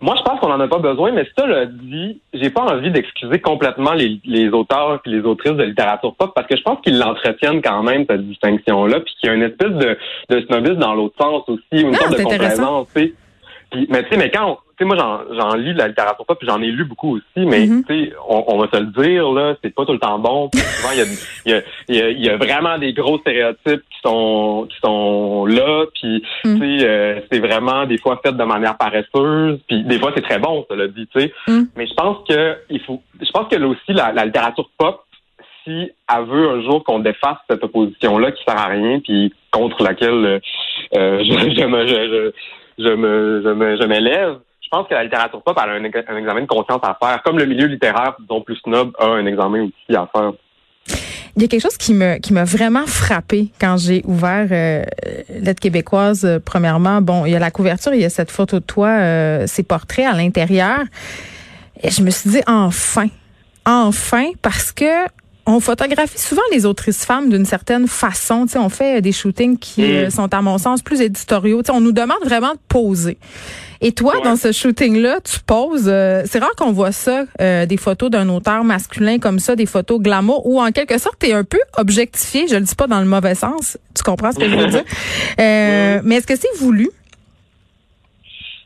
Moi, 0.00 0.14
je 0.16 0.22
pense 0.22 0.40
qu'on 0.40 0.48
n'en 0.48 0.60
a 0.60 0.68
pas 0.68 0.78
besoin, 0.78 1.12
mais 1.12 1.24
le 1.46 1.66
dit, 1.66 2.20
j'ai 2.32 2.48
pas 2.48 2.62
envie 2.62 2.90
d'excuser 2.90 3.38
complètement 3.38 3.92
les, 3.92 4.18
les 4.24 4.48
auteurs 4.48 5.00
et 5.04 5.10
les 5.10 5.20
autrices 5.20 5.52
de 5.52 5.64
littérature 5.64 6.14
pop 6.14 6.32
parce 6.34 6.46
que 6.46 6.56
je 6.56 6.62
pense 6.62 6.80
qu'ils 6.80 6.98
l'entretiennent 6.98 7.60
quand 7.60 7.82
même, 7.82 8.06
cette 8.08 8.26
distinction-là, 8.26 9.00
puis 9.00 9.14
qu'il 9.20 9.28
y 9.28 9.32
a 9.32 9.34
une 9.34 9.42
espèce 9.42 9.72
de, 9.72 9.98
de 10.30 10.40
snobisme 10.46 10.76
dans 10.76 10.94
l'autre 10.94 11.16
sens 11.20 11.42
aussi, 11.48 11.82
une 11.82 11.94
sorte 11.94 12.16
de 12.18 12.22
complaisance, 12.22 12.88
tu 12.94 13.02
sais. 13.02 13.86
mais 13.90 14.02
tu 14.04 14.10
sais, 14.10 14.16
mais 14.16 14.30
quand 14.30 14.58
sais, 14.80 14.84
moi, 14.84 14.96
j'en 14.96 15.54
lis 15.54 15.74
de 15.74 15.78
la 15.78 15.88
littérature 15.88 16.24
pop, 16.24 16.38
puis 16.38 16.48
j'en 16.48 16.60
ai 16.60 16.70
lu 16.70 16.84
beaucoup 16.84 17.16
aussi, 17.16 17.46
mais 17.46 17.66
mm-hmm. 17.66 17.84
tu 17.86 18.04
sais, 18.06 18.12
on, 18.28 18.58
va 18.58 18.68
se 18.72 18.80
le 18.80 18.86
dire, 18.86 19.30
là, 19.30 19.54
c'est 19.62 19.74
pas 19.74 19.84
tout 19.84 19.92
le 19.92 19.98
temps 19.98 20.18
bon. 20.18 20.50
Souvent, 20.54 20.92
il 20.92 21.50
y 21.50 21.52
a, 21.52 21.60
y, 21.88 22.00
a, 22.00 22.10
y, 22.10 22.28
a, 22.28 22.36
vraiment 22.36 22.78
des 22.78 22.92
gros 22.92 23.18
stéréotypes 23.18 23.82
qui 23.90 24.00
sont 24.02 24.66
qui 24.70 24.76
sont 24.82 25.46
là, 25.46 25.84
puis 25.94 26.22
mm. 26.44 26.60
tu 26.60 26.78
sais, 26.78 26.86
euh, 26.86 27.20
c'est 27.30 27.40
vraiment 27.40 27.86
des 27.86 27.98
fois 27.98 28.20
fait 28.24 28.32
de 28.32 28.44
manière 28.44 28.76
paresseuse, 28.78 29.60
puis 29.68 29.84
des 29.84 29.98
fois 29.98 30.12
c'est 30.14 30.22
très 30.22 30.38
bon, 30.38 30.64
ça 30.68 30.74
le 30.74 30.88
dit, 30.88 31.06
tu 31.14 31.20
sais. 31.20 31.32
Mm. 31.46 31.62
Mais 31.76 31.86
je 31.86 31.94
pense 31.94 32.18
que 32.28 32.56
il 32.70 32.80
faut, 32.80 33.02
je 33.20 33.30
pense 33.30 33.48
que 33.48 33.56
là 33.56 33.68
aussi 33.68 33.92
la, 33.92 34.24
littérature 34.24 34.70
pop, 34.78 35.04
si 35.64 35.92
elle 36.08 36.24
veut 36.24 36.48
un 36.48 36.62
jour 36.62 36.82
qu'on 36.84 37.00
défasse 37.00 37.38
cette 37.48 37.62
opposition-là 37.62 38.32
qui 38.32 38.42
sert 38.44 38.58
à 38.58 38.68
rien, 38.68 39.00
puis 39.00 39.32
contre 39.50 39.82
laquelle 39.82 40.40
euh, 40.94 41.22
je, 41.22 41.50
je, 41.54 41.64
me 41.66 41.86
je, 41.86 42.32
je, 42.78 42.94
me 42.94 43.42
je 43.44 43.86
m'élève, 43.86 44.38
je 44.38 44.49
pense 44.70 44.88
que 44.88 44.94
la 44.94 45.04
littérature 45.04 45.42
pop 45.42 45.58
a 45.58 45.64
un, 45.64 45.84
examen 45.84 46.42
de 46.42 46.46
conscience 46.46 46.80
à 46.82 46.96
faire, 47.02 47.22
comme 47.22 47.38
le 47.38 47.46
milieu 47.46 47.66
littéraire, 47.66 48.16
dont 48.28 48.40
plus 48.40 48.56
snob, 48.56 48.92
a 48.98 49.06
un 49.06 49.26
examen 49.26 49.64
aussi 49.64 49.96
à 49.96 50.08
faire. 50.12 50.32
Il 51.36 51.42
y 51.42 51.44
a 51.44 51.48
quelque 51.48 51.62
chose 51.62 51.76
qui 51.76 51.94
me 51.94 52.18
qui 52.18 52.32
m'a 52.32 52.44
vraiment 52.44 52.86
frappé 52.86 53.50
quand 53.60 53.76
j'ai 53.76 54.02
ouvert 54.04 54.48
euh, 54.50 54.82
l'aide 55.28 55.60
québécoise. 55.60 56.24
Euh, 56.24 56.38
premièrement, 56.44 57.00
bon, 57.00 57.24
il 57.24 57.32
y 57.32 57.36
a 57.36 57.38
la 57.38 57.50
couverture, 57.50 57.94
il 57.94 58.00
y 58.00 58.04
a 58.04 58.10
cette 58.10 58.30
photo 58.30 58.58
de 58.58 58.64
toi, 58.64 58.88
euh, 58.88 59.46
ces 59.46 59.62
portraits 59.62 60.06
à 60.06 60.12
l'intérieur. 60.12 60.80
Et 61.82 61.90
je 61.90 62.02
me 62.02 62.10
suis 62.10 62.30
dit 62.30 62.42
enfin, 62.46 63.06
enfin, 63.64 64.30
parce 64.42 64.72
que 64.72 65.06
on 65.46 65.60
photographie 65.60 66.18
souvent 66.18 66.42
les 66.52 66.66
autrices 66.66 67.04
femmes 67.04 67.30
d'une 67.30 67.44
certaine 67.44 67.86
façon. 67.86 68.46
Tu 68.46 68.52
sais, 68.52 68.58
on 68.58 68.68
fait 68.68 69.00
des 69.00 69.12
shootings 69.12 69.58
qui 69.58 69.82
mm. 69.82 70.10
sont, 70.10 70.32
à 70.34 70.42
mon 70.42 70.58
sens, 70.58 70.82
plus 70.82 71.00
éditoriaux. 71.00 71.62
Tu 71.62 71.66
sais, 71.66 71.72
on 71.72 71.80
nous 71.80 71.92
demande 71.92 72.22
vraiment 72.24 72.52
de 72.52 72.60
poser. 72.68 73.18
Et 73.82 73.92
toi, 73.92 74.14
dans 74.22 74.36
ce 74.36 74.52
shooting-là, 74.52 75.20
tu 75.20 75.40
poses. 75.40 75.88
Euh, 75.88 76.22
c'est 76.26 76.38
rare 76.38 76.54
qu'on 76.56 76.72
voit 76.72 76.92
ça, 76.92 77.24
euh, 77.40 77.64
des 77.64 77.78
photos 77.78 78.10
d'un 78.10 78.28
auteur 78.28 78.62
masculin 78.62 79.18
comme 79.18 79.38
ça, 79.38 79.56
des 79.56 79.66
photos 79.66 80.00
glamour, 80.00 80.46
où 80.46 80.60
en 80.60 80.70
quelque 80.70 80.98
sorte, 80.98 81.18
tu 81.20 81.28
es 81.28 81.32
un 81.32 81.44
peu 81.44 81.60
objectifié. 81.78 82.46
Je 82.46 82.56
le 82.56 82.62
dis 82.62 82.74
pas 82.74 82.86
dans 82.86 83.00
le 83.00 83.06
mauvais 83.06 83.34
sens. 83.34 83.78
Tu 83.96 84.02
comprends 84.02 84.32
ce 84.32 84.38
que 84.38 84.48
je 84.48 84.56
veux 84.56 84.66
dire? 84.66 84.84
Euh, 85.40 86.00
mais 86.04 86.16
est-ce 86.16 86.26
que 86.26 86.36
c'est 86.36 86.58
voulu? 86.58 86.90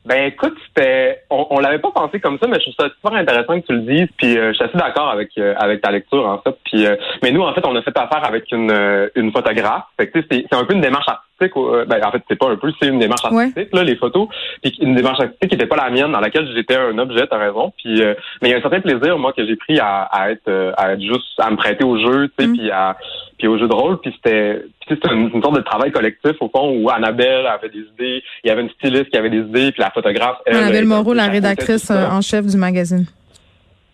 Ben 0.04 0.24
écoute, 0.26 0.54
c'était 0.66 1.22
on, 1.30 1.46
on 1.48 1.60
l'avait 1.60 1.78
pas 1.78 1.90
pensé 1.90 2.20
comme 2.20 2.38
ça, 2.38 2.46
mais 2.46 2.56
je 2.56 2.70
trouve 2.70 2.74
ça 2.78 2.94
super 2.94 3.14
intéressant 3.14 3.58
que 3.58 3.66
tu 3.66 3.72
le 3.72 3.80
dises. 3.80 4.08
Puis 4.18 4.36
euh, 4.36 4.50
je 4.50 4.56
suis 4.56 4.64
assez 4.64 4.76
d'accord 4.76 5.08
avec 5.08 5.30
euh, 5.38 5.54
avec 5.56 5.80
ta 5.80 5.90
lecture 5.90 6.26
en 6.26 6.38
fait. 6.42 6.54
Puis 6.64 6.84
euh, 6.84 6.96
mais 7.22 7.30
nous 7.30 7.40
en 7.40 7.54
fait 7.54 7.64
on 7.66 7.74
a 7.74 7.80
fait 7.80 7.96
affaire 7.96 8.22
avec 8.22 8.52
une 8.52 9.10
une 9.14 9.32
photographe. 9.32 9.84
Fait 9.96 10.08
que 10.08 10.18
c'est 10.30 10.44
c'est 10.50 10.56
un 10.56 10.64
peu 10.64 10.74
une 10.74 10.82
démarche 10.82 11.06
artistique. 11.44 11.88
ben 11.88 12.00
en 12.04 12.10
fait 12.12 12.22
c'est 12.28 12.38
pas 12.38 12.48
un 12.48 12.56
peu, 12.56 12.72
c'est 12.80 12.88
une 12.88 12.98
démarche 12.98 13.24
artistique 13.24 13.68
là 13.72 13.84
les 13.84 13.96
photos. 13.96 14.28
Puis 14.62 14.76
une 14.80 14.94
démarche 14.94 15.20
artistique 15.20 15.50
qui 15.50 15.54
était 15.56 15.66
pas 15.66 15.76
la 15.76 15.90
mienne, 15.90 16.12
dans 16.12 16.20
laquelle 16.20 16.48
j'étais 16.54 16.76
un 16.76 16.96
objet. 16.98 17.26
T'as 17.26 17.38
raison. 17.38 17.72
Puis 17.76 18.02
mais 18.42 18.48
il 18.48 18.50
y 18.50 18.54
a 18.54 18.58
un 18.58 18.62
certain 18.62 18.80
plaisir 18.80 19.18
moi 19.18 19.32
que 19.32 19.46
j'ai 19.46 19.56
pris 19.56 19.78
à, 19.78 20.02
à 20.02 20.30
être 20.30 20.74
à 20.76 20.92
être 20.92 21.00
juste 21.00 21.38
à 21.38 21.50
me 21.50 21.56
prêter 21.56 21.84
au 21.84 21.98
jeu, 21.98 22.28
tu 22.28 22.44
sais, 22.44 22.48
mm. 22.48 22.56
puis 22.56 22.70
à 22.70 22.96
puis 23.38 23.48
au 23.48 23.58
jeu 23.58 23.68
de 23.68 23.74
rôle. 23.74 23.98
Puis 24.00 24.12
c'était 24.16 24.62
c'était 24.88 25.12
une, 25.12 25.30
sorte 25.42 25.56
de 25.56 25.62
travail 25.62 25.92
collectif 25.92 26.32
au 26.40 26.48
fond 26.48 26.76
où 26.76 26.90
Annabelle 26.90 27.46
avait 27.46 27.68
des 27.68 27.80
idées, 27.80 28.22
il 28.42 28.48
y 28.48 28.50
avait 28.50 28.62
une 28.62 28.70
styliste 28.70 29.10
qui 29.10 29.16
avait 29.16 29.30
des 29.30 29.38
idées, 29.38 29.72
puis 29.72 29.80
la 29.80 29.90
photographe. 29.90 30.38
Elle, 30.46 30.56
Annabelle 30.56 30.84
Moreau, 30.84 31.14
la 31.14 31.28
rédactrice 31.28 31.90
euh, 31.90 32.06
en 32.08 32.20
chef 32.20 32.46
du 32.46 32.56
magazine. 32.56 33.06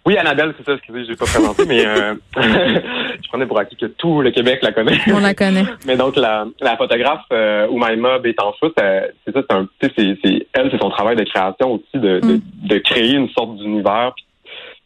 Oui, 0.07 0.17
Annabelle, 0.17 0.55
c'est 0.57 0.65
ça, 0.65 0.73
excusez, 0.75 1.05
je 1.05 1.11
l'ai 1.11 1.17
pas 1.17 1.27
présenté, 1.27 1.65
mais 1.67 1.87
euh, 1.87 2.15
je 2.37 3.29
prenais 3.29 3.47
pour 3.47 3.59
acquis 3.59 3.77
que 3.77 3.87
tout 3.87 4.23
le 4.23 4.31
Québec 4.31 4.61
la 4.63 4.73
connaît. 4.73 4.99
On 5.13 5.21
la 5.21 5.35
connaît. 5.35 5.65
mais 5.87 5.97
donc 5.97 6.17
la, 6.17 6.47
la 6.61 6.77
photographe 6.77 7.25
euh, 7.33 7.69
Oumaima 7.69 8.19
Bétanfoot, 8.19 8.73
euh, 8.81 9.09
c'est 9.25 9.33
ça, 9.33 9.43
c'est 9.49 9.57
un, 9.57 9.69
c'est, 9.81 9.93
c'est 9.97 10.47
elle, 10.55 10.71
c'est 10.71 10.81
son 10.81 10.91
travail 10.91 11.17
de 11.17 11.25
création 11.25 11.75
aussi 11.75 12.01
de, 12.01 12.21
de, 12.21 12.35
mm. 12.35 12.41
de, 12.63 12.79
créer 12.79 13.13
une 13.13 13.29
sorte 13.31 13.57
d'univers, 13.57 14.13
puis 14.17 14.25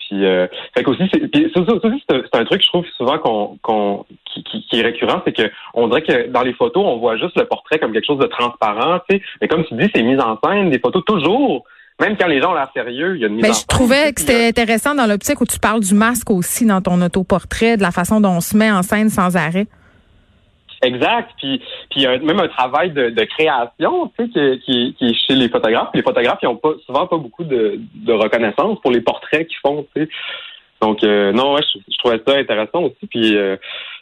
puis, 0.09 0.26
euh, 0.26 0.47
fait 0.76 0.87
aussi, 0.87 1.02
c'est, 1.12 1.30
c'est, 1.33 2.35
un 2.35 2.44
truc 2.44 2.62
je 2.62 2.68
trouve 2.68 2.85
souvent 2.97 3.18
qu'on, 3.18 3.59
qu'on 3.62 4.04
qui, 4.26 4.42
qui, 4.68 4.78
est 4.78 4.83
récurrent, 4.83 5.23
c'est 5.25 5.33
que 5.33 5.50
on 5.73 5.88
dirait 5.88 6.02
que 6.02 6.28
dans 6.28 6.42
les 6.42 6.52
photos, 6.52 6.85
on 6.85 6.99
voit 6.99 7.16
juste 7.16 7.38
le 7.38 7.47
portrait 7.47 7.78
comme 7.78 7.92
quelque 7.92 8.06
chose 8.06 8.18
de 8.18 8.26
transparent, 8.26 9.00
tu 9.09 9.16
sais. 9.16 9.23
Mais 9.40 9.49
comme 9.49 9.64
tu 9.64 9.75
dis, 9.75 9.90
c'est 9.94 10.02
mise 10.02 10.21
en 10.21 10.38
scène, 10.44 10.68
des 10.68 10.78
photos 10.78 11.02
toujours. 11.06 11.64
Même 12.00 12.16
quand 12.16 12.26
les 12.26 12.40
gens 12.40 12.50
ont 12.50 12.54
l'air 12.54 12.70
sérieux, 12.74 13.14
il 13.14 13.20
y 13.20 13.24
a 13.24 13.28
une 13.28 13.34
mise 13.34 13.42
Mais 13.42 13.50
en 13.50 13.52
scène. 13.52 13.62
Je 13.62 13.66
trouvais 13.68 14.12
que 14.12 14.20
c'était 14.20 14.48
intéressant 14.48 14.94
dans 14.94 15.06
l'optique 15.06 15.40
où 15.40 15.46
tu 15.46 15.60
parles 15.60 15.80
du 15.80 15.94
masque 15.94 16.30
aussi 16.30 16.66
dans 16.66 16.80
ton 16.80 17.00
autoportrait, 17.00 17.76
de 17.76 17.82
la 17.82 17.92
façon 17.92 18.20
dont 18.20 18.30
on 18.30 18.40
se 18.40 18.56
met 18.56 18.70
en 18.70 18.82
scène 18.82 19.10
sans 19.10 19.36
arrêt. 19.36 19.66
Exact. 20.82 21.30
Puis, 21.38 21.58
puis 21.90 22.00
il 22.00 22.02
y 22.02 22.06
a 22.06 22.18
même 22.18 22.40
un 22.40 22.48
travail 22.48 22.90
de, 22.90 23.24
création, 23.24 24.12
tu 24.18 24.30
sais, 24.32 24.58
qui, 24.64 24.94
qui, 24.98 25.06
est 25.06 25.14
chez 25.14 25.34
les 25.34 25.48
photographes. 25.48 25.90
Les 25.94 26.02
photographes, 26.02 26.40
ils 26.42 26.48
ont 26.48 26.56
pas 26.56 26.72
souvent 26.84 27.06
pas 27.06 27.16
beaucoup 27.16 27.44
de, 27.44 27.80
reconnaissance 28.08 28.80
pour 28.80 28.90
les 28.90 29.00
portraits 29.00 29.46
qu'ils 29.46 29.58
font, 29.64 29.86
tu 29.94 30.02
sais. 30.02 30.08
Donc 30.80 31.02
euh, 31.02 31.32
non, 31.32 31.54
ouais, 31.54 31.62
je, 31.62 31.98
trouvais 31.98 32.20
ça 32.26 32.36
intéressant 32.36 32.82
aussi. 32.82 33.06
Puis 33.08 33.36
euh, 33.36 33.56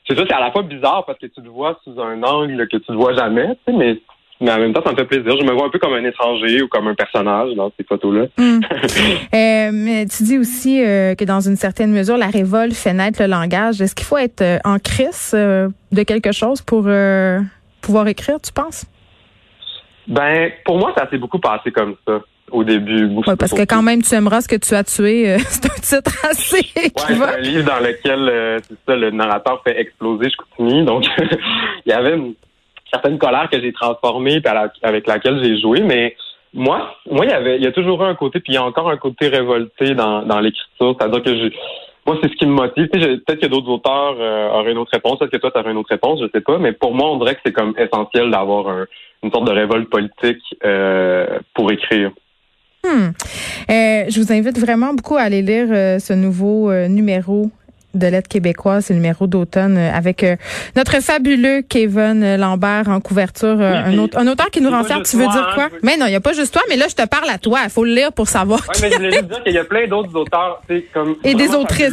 c'est 0.08 0.16
ça, 0.16 0.25
c'est 0.26 0.34
à 0.34 0.40
la 0.40 0.50
fois 0.50 0.62
bizarre 0.62 1.04
parce 1.06 1.18
que 1.18 1.26
tu 1.26 1.40
le 1.40 1.50
vois 1.50 1.78
sous 1.84 2.00
un 2.00 2.22
angle 2.22 2.66
que 2.66 2.78
tu 2.78 2.90
ne 2.90 2.96
vois 2.96 3.14
jamais, 3.14 3.49
tu 3.49 3.72
sais, 3.72 3.72
mais 3.72 3.99
mais 4.42 4.50
en 4.50 4.58
même 4.58 4.72
temps, 4.72 4.82
ça 4.84 4.90
me 4.90 4.96
fait 4.96 5.04
plaisir. 5.04 5.37
Je 5.40 5.44
me 5.44 5.52
vois 5.52 5.66
un 5.66 5.70
peu 5.70 5.78
comme 5.78 5.94
un 5.94 6.04
étranger 6.04 6.62
ou 6.62 6.68
comme 6.68 6.88
un 6.88 6.94
personnage 6.94 7.54
dans 7.54 7.72
ces 7.78 7.84
photos-là. 7.84 8.26
Hmm. 8.37 8.61
euh, 9.34 9.70
mais 9.72 10.04
tu 10.06 10.25
dis 10.25 10.37
aussi 10.37 10.84
euh, 10.84 11.14
que 11.14 11.25
dans 11.25 11.40
une 11.40 11.54
certaine 11.54 11.92
mesure, 11.92 12.16
la 12.16 12.26
révolte 12.26 12.75
fait 12.75 12.92
naître 12.92 13.22
le 13.22 13.28
langage. 13.28 13.80
Est-ce 13.80 13.94
qu'il 13.94 14.06
faut 14.06 14.18
être 14.18 14.42
euh, 14.42 14.58
en 14.64 14.78
crise 14.80 15.30
euh, 15.34 15.68
de 15.92 16.02
quelque 16.02 16.32
chose 16.32 16.61
pour 16.61 16.88
pouvoir 17.80 18.08
écrire, 18.08 18.40
tu 18.40 18.52
penses? 18.52 18.84
Ben, 20.08 20.50
pour 20.64 20.78
moi, 20.78 20.92
ça 20.96 21.08
s'est 21.08 21.18
beaucoup 21.18 21.38
passé 21.38 21.70
comme 21.70 21.94
ça 22.06 22.20
au 22.50 22.64
début. 22.64 23.06
Ouais, 23.06 23.37
parce 23.38 23.52
que 23.52 23.64
quand 23.64 23.82
même, 23.82 24.02
tu 24.02 24.12
aimeras 24.14 24.40
ce 24.40 24.49
que 24.49 24.56
tu 24.56 24.75
as 24.75 24.82
tué. 24.82 25.38
c'est 25.46 25.66
un 25.66 26.00
titre 26.00 26.26
assez. 26.28 26.66
Ouais, 26.75 26.90
c'est 26.96 27.22
un 27.22 27.38
livre 27.38 27.64
dans 27.64 27.78
lequel 27.78 28.61
c'est 28.68 28.76
ça, 28.87 28.96
le 28.96 29.11
narrateur 29.12 29.62
fait 29.62 29.80
exploser 29.80 30.30
Chicoutimi. 30.30 30.84
Donc, 30.84 31.04
il 31.87 31.90
y 31.90 31.92
avait 31.92 32.16
une 32.16 32.34
certaines 32.92 33.18
colères 33.18 33.49
que 33.50 33.61
j'ai 33.61 33.72
transformées 33.72 34.37
et 34.37 34.49
avec 34.82 35.06
laquelle 35.06 35.42
j'ai 35.42 35.61
joué, 35.61 35.80
mais 35.80 36.14
moi, 36.54 36.96
moi, 37.11 37.25
il 37.25 37.30
y 37.30 37.34
avait, 37.34 37.56
il 37.56 37.62
y 37.62 37.66
a 37.66 37.72
toujours 37.72 38.02
eu 38.02 38.06
un 38.06 38.14
côté, 38.14 38.40
puis 38.40 38.52
il 38.52 38.56
y 38.56 38.58
a 38.58 38.64
encore 38.64 38.90
un 38.90 38.99
côté 38.99 39.28
révolté 39.28 39.94
dans, 39.94 40.22
dans 40.22 40.40
l'écriture. 40.40 40.94
C'est-à-dire 40.99 41.22
que 41.22 41.50
moi, 42.06 42.18
c'est 42.20 42.28
ce 42.28 42.37
qui 42.37 42.46
me 42.46 42.52
motive. 42.52 42.88
peut-être 42.88 43.40
que 43.40 43.46
d'autres 43.46 43.70
auteurs 43.70 44.16
euh, 44.18 44.50
auraient 44.50 44.72
une 44.72 44.78
autre 44.78 44.90
réponse, 44.92 45.18
peut-être 45.18 45.32
que 45.32 45.37
toi, 45.38 45.50
tu 45.50 45.58
aurais 45.58 45.70
une 45.70 45.78
autre 45.78 45.90
réponse, 45.90 46.20
je 46.20 46.26
sais 46.34 46.40
pas, 46.40 46.58
mais 46.58 46.72
pour 46.72 46.94
moi, 46.94 47.11
on 47.11 47.18
dirait 47.18 47.34
que 47.34 47.40
c'est 47.46 47.52
comme 47.52 47.75
essentiel 47.78 48.30
d'avoir 48.30 48.87
une 49.22 49.30
sorte 49.30 49.46
de 49.46 49.52
révolte 49.52 49.88
politique 49.88 50.42
euh, 50.64 51.38
pour 51.54 51.70
écrire. 51.70 52.11
Hmm. 52.84 53.11
Euh, 53.70 54.04
je 54.08 54.20
vous 54.20 54.32
invite 54.32 54.58
vraiment 54.58 54.92
beaucoup 54.92 55.16
à 55.16 55.22
aller 55.22 55.40
lire 55.40 55.68
ce 56.00 56.12
nouveau 56.12 56.72
numéro 56.88 57.50
de 57.94 58.06
l'aide 58.06 58.28
québécoise, 58.28 58.87
c'est 58.87 58.94
le 58.94 59.00
numéro 59.00 59.26
d'automne 59.26 59.76
euh, 59.76 59.92
avec 59.92 60.25
euh, 60.25 60.37
notre 60.76 61.02
fabuleux 61.02 61.62
Kevin 61.68 62.37
Lambert 62.37 62.88
en 62.88 63.00
couverture, 63.00 63.61
euh, 63.61 63.75
un, 63.75 63.99
autre, 63.99 64.18
un 64.18 64.26
auteur 64.26 64.50
qui 64.50 64.61
nous 64.61 64.70
rend 64.70 64.84
fiers. 64.84 65.02
Tu 65.04 65.16
veux 65.16 65.26
dire 65.26 65.50
quoi? 65.54 65.64
Hein, 65.64 65.78
mais 65.82 65.96
non, 65.96 66.06
il 66.06 66.11
n'y 66.11 66.16
a 66.16 66.20
pas 66.20 66.32
juste 66.32 66.52
toi, 66.52 66.62
mais 66.68 66.76
là, 66.76 66.87
je 66.88 66.94
te 66.94 67.06
parle 67.06 67.28
à 67.28 67.38
toi. 67.38 67.61
Il 67.64 67.70
faut 67.70 67.84
le 67.84 67.94
lire 67.94 68.12
pour 68.12 68.28
savoir. 68.28 68.61
Oui, 68.68 68.75
mais 68.82 68.90
je 68.90 68.96
voulais 68.96 69.12
juste 69.12 69.26
dire 69.26 69.42
qu'il 69.42 69.54
y 69.54 69.58
a 69.58 69.64
plein 69.64 69.87
d'autres 69.87 70.14
auteurs, 70.14 70.62
comme. 70.92 71.16
Et 71.25 71.34
des 71.34 71.54
autrices. 71.54 71.92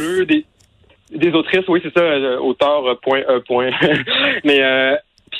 Des, 1.12 1.32
autrices, 1.32 1.66
oui, 1.66 1.80
c'est 1.82 1.92
ça, 1.92 2.40
auteur, 2.40 2.98
point, 3.02 3.22
point. 3.46 3.70
mais, 4.44 4.60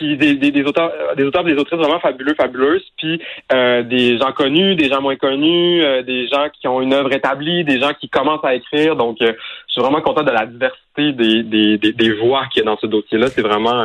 puis 0.01 0.17
des, 0.17 0.35
des, 0.35 0.51
des, 0.51 0.63
auteurs, 0.63 0.91
euh, 0.91 1.15
des 1.15 1.25
auteurs, 1.25 1.45
des 1.45 1.55
autrices 1.57 1.79
vraiment 1.79 2.01
fabuleux, 2.01 2.35
fabuleuses, 2.35 2.83
puis 2.97 3.21
euh, 3.53 3.83
des 3.83 4.17
gens 4.19 4.33
connus, 4.33 4.75
des 4.75 4.89
gens 4.89 5.03
moins 5.03 5.17
connus, 5.17 5.83
euh, 5.83 6.03
des 6.03 6.27
gens 6.27 6.47
qui 6.59 6.67
ont 6.69 6.81
une 6.81 6.95
œuvre 6.95 7.13
établie, 7.13 7.65
des 7.65 7.79
gens 7.79 7.93
qui 7.93 8.09
commencent 8.09 8.45
à 8.45 8.55
écrire. 8.55 8.97
Donc, 8.97 9.19
je 9.21 9.35
suis 9.69 9.83
vraiment 9.83 10.01
content 10.01 10.23
de 10.23 10.31
la 10.31 10.47
diversité 10.47 11.13
des, 11.13 11.43
des, 11.43 11.77
des, 11.77 11.93
des 11.93 12.13
voix 12.15 12.47
qu'il 12.51 12.61
y 12.61 12.63
a 12.63 12.71
dans 12.71 12.79
ce 12.79 12.87
dossier-là. 12.87 13.29
C'est 13.29 13.43
vraiment 13.43 13.85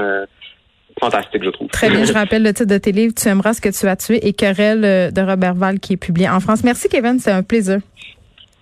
fantastique, 1.02 1.44
je 1.44 1.50
trouve. 1.50 1.68
Très 1.68 1.90
bien. 1.90 2.06
Je 2.06 2.14
rappelle 2.14 2.44
le 2.44 2.54
titre 2.54 2.70
de 2.70 2.78
tes 2.78 2.94
livres, 2.94 3.14
Tu 3.14 3.28
aimeras 3.28 3.54
ce 3.54 3.62
que 3.62 3.70
tu 3.70 3.86
as 3.86 3.98
tué 3.98 4.26
et 4.26 4.32
Querelle 4.32 5.12
de 5.12 5.22
Robert 5.22 5.56
Val 5.56 5.80
qui 5.80 5.94
est 5.94 5.98
publié 5.98 6.30
en 6.30 6.40
France. 6.40 6.64
Merci, 6.64 6.88
Kevin. 6.88 7.20
C'est 7.20 7.32
un 7.32 7.44
plaisir. 7.44 7.80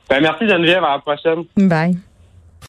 Ben, 0.10 0.22
merci, 0.22 0.48
Geneviève. 0.48 0.84
À 0.84 0.94
la 0.94 1.00
prochaine. 1.00 1.44
Bye. 1.56 1.98